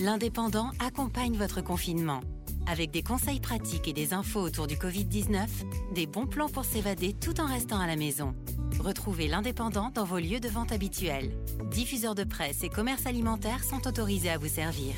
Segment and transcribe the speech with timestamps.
[0.00, 2.20] L'Indépendant accompagne votre confinement.
[2.66, 5.46] Avec des conseils pratiques et des infos autour du Covid-19,
[5.94, 8.34] des bons plans pour s'évader tout en restant à la maison.
[8.80, 11.30] Retrouvez l'Indépendant dans vos lieux de vente habituels.
[11.70, 14.96] Diffuseurs de presse et commerces alimentaires sont autorisés à vous servir.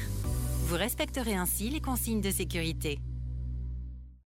[0.64, 2.98] Vous respecterez ainsi les consignes de sécurité.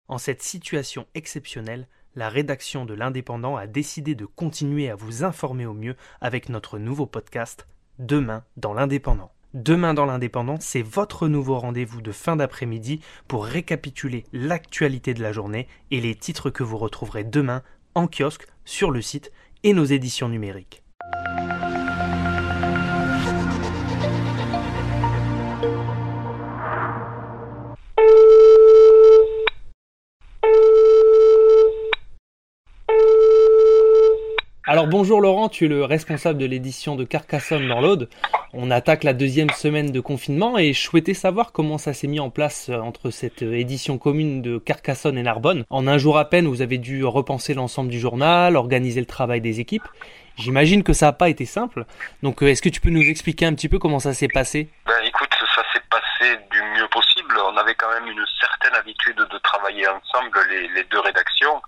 [0.06, 5.66] En cette situation exceptionnelle, la rédaction de l'Indépendant a décidé de continuer à vous informer
[5.66, 7.66] au mieux avec notre nouveau podcast
[7.98, 9.32] Demain dans l'Indépendant.
[9.52, 15.32] Demain dans l'Indépendant, c'est votre nouveau rendez-vous de fin d'après-midi pour récapituler l'actualité de la
[15.32, 17.62] journée et les titres que vous retrouverez demain
[17.96, 19.32] en kiosque, sur le site
[19.64, 20.84] et nos éditions numériques.
[34.80, 38.08] Alors bonjour Laurent, tu es le responsable de l'édition de Carcassonne dans l'Aude.
[38.54, 42.18] On attaque la deuxième semaine de confinement et je souhaitais savoir comment ça s'est mis
[42.18, 45.64] en place euh, entre cette euh, édition commune de Carcassonne et Narbonne.
[45.68, 49.42] En un jour à peine, vous avez dû repenser l'ensemble du journal, organiser le travail
[49.42, 49.86] des équipes.
[50.38, 51.84] J'imagine que ça n'a pas été simple.
[52.22, 54.68] Donc euh, est-ce que tu peux nous expliquer un petit peu comment ça s'est passé?
[54.86, 54.94] Ben
[56.20, 57.38] du mieux possible.
[57.38, 61.62] On avait quand même une certaine habitude de travailler ensemble les, deux rédactions.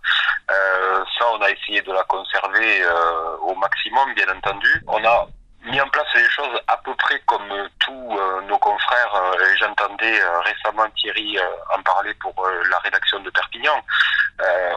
[0.51, 4.83] Euh, ça, on a essayé de la conserver euh, au maximum, bien entendu.
[4.89, 5.27] On a
[5.65, 9.15] mis en place les choses à peu près comme tous euh, nos confrères.
[9.59, 11.39] J'entendais récemment Thierry
[11.77, 12.35] en parler pour
[12.71, 13.81] la rédaction de Perpignan.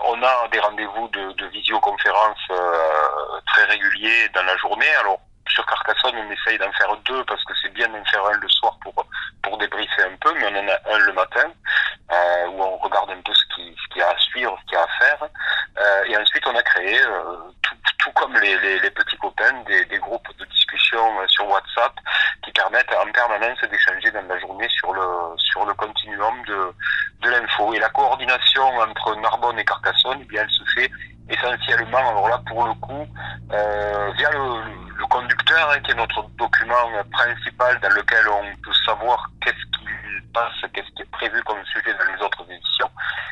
[0.05, 2.47] on a des rendez-vous de, de visioconférence
[3.47, 4.95] très réguliers dans la journée.
[5.01, 8.37] Alors sur Carcassonne, on essaye d'en faire deux parce que c'est bien d'en faire un
[8.37, 9.05] le soir pour
[9.57, 11.51] débriefer un peu, mais on un le matin
[12.11, 14.65] euh, où on regarde un peu ce qui ce qu'il y a à suivre, ce
[14.65, 15.27] qu'il y a à faire.
[15.79, 17.37] Euh, et ensuite, on a créé euh,
[17.97, 21.93] tout, comme les, petits copains des, groupes de discussion sur WhatsApp
[22.43, 26.73] qui permettent en permanence d'échanger dans la journée sur le sur le continuum de
[27.21, 30.91] de l'info et la coordination entre Narbonne et Carcassonne, eh bien, elle se fait
[31.27, 33.07] essentiellement, alors là pour le coup,
[33.49, 39.27] via le, le conducteur, hein, qui est notre document principal dans lequel on peut savoir
[40.73, 42.89] qu'est-ce qui est prévu comme sujet dans les autres éditions,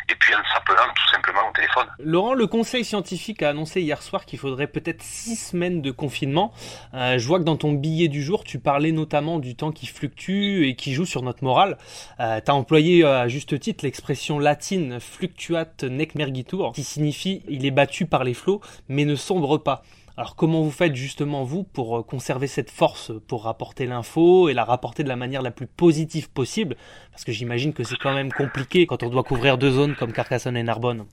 [0.10, 1.88] et puis en s'appelant tout simplement au téléphone.
[2.00, 6.54] Laurent, le Conseil scientifique a annoncé hier soir qu'il faudrait peut-être six semaines de confinement.
[6.94, 9.88] Euh, je vois que dans ton billet du jour, tu parlais notamment du temps qui
[9.88, 11.78] fluctue et qui joue sur notre morale.
[12.20, 17.44] Euh, tu as employé euh, à juste titre l'expression latine fluctuat nec mergitur, qui signifie
[17.48, 19.84] il est battu par les flots, mais ne sombre pas.
[20.16, 24.54] Alors comment vous faites justement vous pour euh, conserver cette force pour rapporter l'info et
[24.54, 26.76] la rapporter de la manière la plus positive possible?
[27.12, 30.14] Parce que j'imagine que c'est quand même compliqué quand on doit couvrir deux zones comme
[30.14, 31.08] Carcassonne et Narbonne.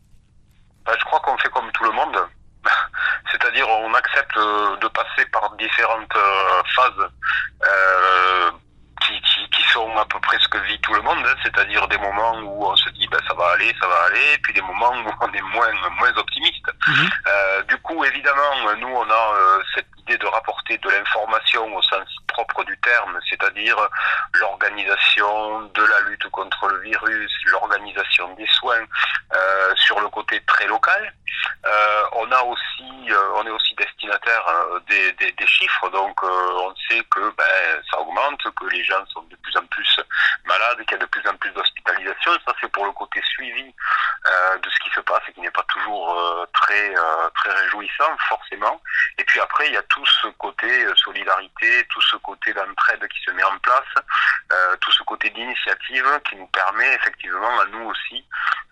[0.85, 2.15] Ben, je crois qu'on fait comme tout le monde.
[3.33, 7.09] C'est-à-dire on accepte euh, de passer par différentes euh, phases
[9.01, 11.35] qui, qui, qui, sont à peu près ce que vit tout le monde, hein.
[11.43, 14.53] c'est-à-dire des moments où on se dit ben, ça va aller, ça va aller, puis
[14.53, 16.60] des moments où on est moins, moins optimiste.
[16.87, 16.93] Mmh.
[17.27, 21.83] Euh, du coup, évidemment, nous, on a euh, cette idée de rapporter de l'information au
[21.83, 23.77] sens propre du terme, c'est-à-dire
[24.35, 28.85] l'organisation de la lutte contre le virus, l'organisation des soins
[29.35, 31.13] euh, sur le côté très local.
[32.13, 37.83] On a aussi, on est aussi destinataire euh, des, chiffres, donc on sait que ben,
[37.91, 40.01] ça augmente, que les gens sont de plus en plus
[40.45, 42.33] malades, qu'il y a de plus en plus d'hospitalisation.
[42.47, 43.75] Ça, c'est pour le côté suivi
[44.63, 46.95] de ce qui se passe et qui n'est pas toujours très
[47.35, 48.81] très réjouissant, forcément.
[49.19, 53.21] Et puis après, il y a tout ce côté solidarité, tout ce côté d'entraide qui
[53.25, 54.05] se met en place,
[54.53, 58.25] euh, tout ce côté d'initiative qui nous permet effectivement à nous aussi,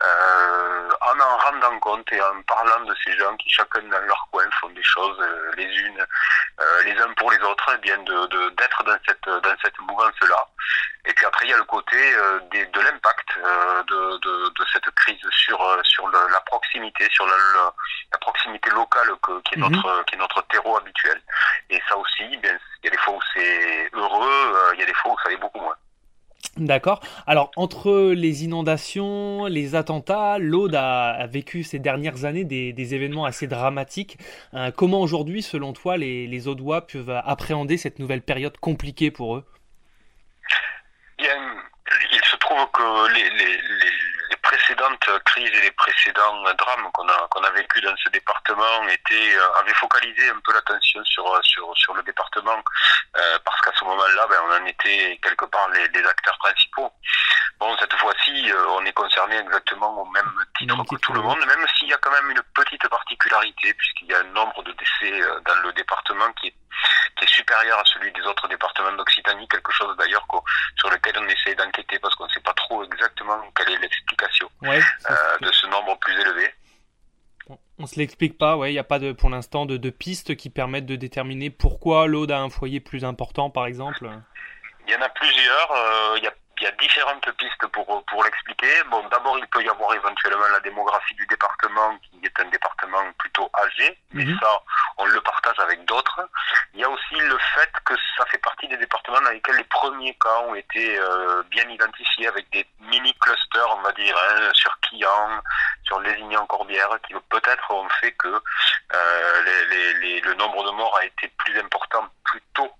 [0.02, 4.28] euh, en en rendant compte et en parlant de ces gens qui chacun dans leur
[4.30, 6.06] coin font des choses euh, les unes
[6.60, 10.20] euh, les uns pour les autres, eh bien de d'être dans cette dans cette mouvance
[10.28, 10.46] là.
[11.04, 14.48] Et puis après il y a le côté euh, des, de l'impact euh, de, de,
[14.48, 17.36] de, cette crise sur sur le, la proximité, sur la,
[18.12, 19.68] la proximité locale que, qui est mmh.
[19.70, 21.20] notre qui est notre terreau habituel.
[21.70, 24.82] Et ça aussi, eh bien il y a des fois où c'est heureux, il y
[24.82, 25.76] a des fois où ça l'est beaucoup moins.
[26.56, 27.00] D'accord.
[27.26, 33.46] Alors, entre les inondations, les attentats, l'Aude a, vécu ces dernières années des, événements assez
[33.46, 34.18] dramatiques.
[34.54, 39.44] Euh, comment aujourd'hui, selon toi, les, Audois peuvent appréhender cette nouvelle période compliquée pour eux?
[41.20, 43.28] Il se trouve que les
[44.48, 49.36] précédentes crises et les précédents drames qu'on a qu'on a vécu dans ce département étaient
[49.60, 52.62] avaient focalisé un peu l'attention sur sur sur le département
[53.44, 56.90] parce qu'à ce moment-là, ben, on en était quelque part les, les acteurs principaux.
[57.58, 61.66] Bon, cette fois-ci, on est concerné exactement au même titre que tout le monde, même
[61.76, 65.20] s'il y a quand même une petite particularité puisqu'il y a un nombre de décès
[65.44, 66.54] dans le département qui est
[67.18, 70.26] qui est supérieur à celui des autres départements d'Occitanie, quelque chose d'ailleurs
[70.76, 74.48] sur lequel on essaie d'enquêter parce qu'on ne sait pas trop exactement quelle est l'explication
[74.64, 74.80] euh,
[75.40, 76.54] de ce nombre plus élevé.
[77.78, 80.36] On se l'explique pas, ouais, il n'y a pas de, pour l'instant de, de pistes
[80.36, 84.10] qui permettent de déterminer pourquoi l'Aude a un foyer plus important, par exemple.
[84.86, 85.72] Il y en a plusieurs.
[85.72, 86.34] Euh, il il y a
[86.98, 88.82] différentes pistes pour, pour l'expliquer.
[88.90, 93.02] Bon, d'abord, il peut y avoir éventuellement la démographie du département, qui est un département
[93.18, 94.38] plutôt âgé, mais mhm.
[94.40, 94.62] ça,
[94.96, 96.20] on le partage avec d'autres.
[96.74, 99.64] Il y a aussi le fait que ça fait partie des départements dans lesquels les
[99.64, 104.76] premiers cas ont été euh, bien identifiés, avec des mini-clusters, on va dire, hein, sur
[104.80, 105.40] Quillan,
[105.88, 111.04] sur Lézignan-Corbière, qui peut-être ont fait que euh, les, les, le nombre de morts a
[111.04, 112.70] été plus important plus tôt,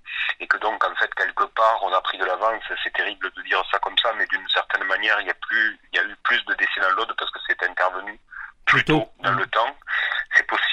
[0.41, 2.63] et que donc, en fait, quelque part, on a pris de l'avance.
[2.85, 5.81] C'est terrible de dire ça comme ça, mais d'une certaine manière, il y a plus,
[5.93, 8.19] il y a eu plus de décès dans l'autre parce que c'est intervenu
[8.67, 9.75] plus tôt dans le temps.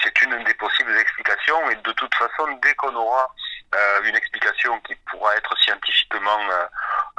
[0.03, 3.33] C'est une des possibles explications, et de toute façon, dès qu'on aura
[3.73, 6.65] euh, une explication qui pourra être scientifiquement euh,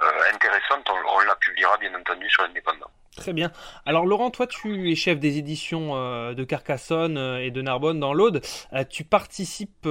[0.02, 2.90] euh, intéressante, on, on, la publiera bien entendu sur l'indépendant.
[3.16, 3.50] Très bien.
[3.86, 7.98] Alors Laurent, toi tu es chef des éditions euh, de Carcassonne euh, et de Narbonne
[7.98, 8.42] dans l'Aude.
[8.74, 9.88] Euh, tu participes,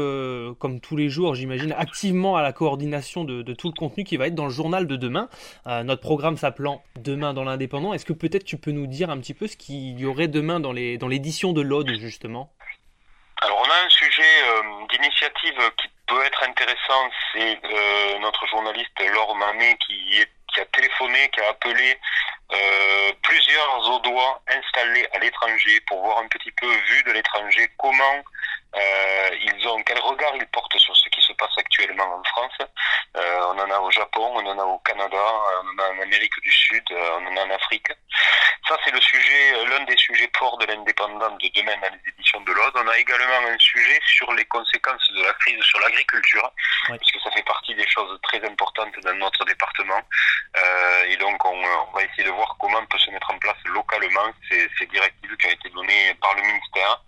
[0.60, 4.27] comme tous les jours j'imagine, activement à la coordination de, tout le contenu qui va
[4.27, 5.27] être dans le journal de demain.
[5.66, 7.94] notre programme s'appelant Demain dans l'indépendant.
[7.94, 10.60] Est-ce que peut-être tu peux nous dire un petit peu ce qu'il y aurait demain
[10.60, 12.54] dans l'édition dans de l'Aude justement?
[13.42, 14.24] Alors on a un sujet
[14.92, 17.10] d'initiative qui peut être intéressant.
[17.33, 17.60] C'est
[18.22, 21.99] notre journaliste Laure Mamet qui est qui a téléphoné, qui a appelé
[22.53, 28.23] euh, plusieurs Audois installés à l'étranger pour voir un petit peu, vu de l'étranger, comment
[28.77, 32.57] euh, ils ont, quel regard ils portent sur ce qui se passe actuellement en France?
[33.18, 36.01] Euh, on en a au Japon, on en a au Canada, on en a en
[36.01, 37.88] Amérique du Sud, on en a en Afrique.
[38.68, 42.42] Ça, c'est le sujet, l'un des sujets forts de l'indépendance de demain dans les éditions
[42.42, 42.74] de l'Aude.
[42.75, 46.51] On a également un sujet sur les conséquences de la crise sur l'agriculture,
[46.98, 50.01] puisque ça fait partie des choses très importantes dans notre département.
[50.57, 53.38] Euh, et donc, on, on, va essayer de voir comment on peut se mettre en
[53.38, 57.01] place localement ces, ces directives qui ont été données par le ministère.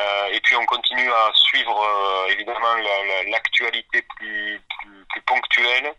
[0.00, 2.74] Euh, et puis, on continue à suivre euh, évidemment
[3.28, 5.92] l'actualité plus, plus, plus, ponctuelle.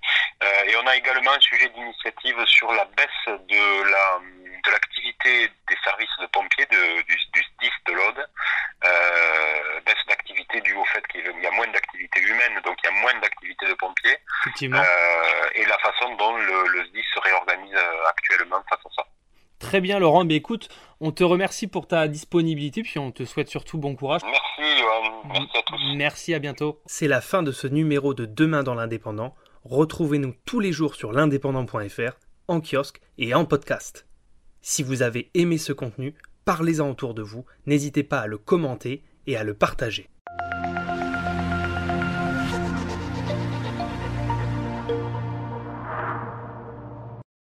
[0.43, 4.19] Euh, et on a également un sujet d'initiative sur la baisse de la
[4.63, 8.27] de l'activité des services de pompiers de, du, du SDIS de l'Aude,
[9.83, 13.01] baisse d'activité due au fait qu'il y a moins d'activité humaine, donc il y a
[13.01, 14.17] moins d'activité de pompiers,
[14.61, 17.75] euh, et la façon dont le, le SDIS se réorganise
[18.07, 19.07] actuellement face à ça.
[19.71, 20.67] Très bien Laurent, mais écoute,
[20.99, 24.19] on te remercie pour ta disponibilité, puis on te souhaite surtout bon courage.
[24.21, 25.95] Merci Johan, merci à tous.
[25.95, 26.81] Merci, à bientôt.
[26.87, 29.33] C'est la fin de ce numéro de Demain dans l'Indépendant.
[29.63, 32.17] Retrouvez-nous tous les jours sur l'indépendant.fr,
[32.49, 34.07] en kiosque et en podcast.
[34.59, 39.05] Si vous avez aimé ce contenu, parlez-en autour de vous, n'hésitez pas à le commenter
[39.25, 40.09] et à le partager.